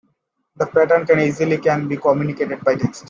[0.55, 2.99] The patterns can easily be communicated by text.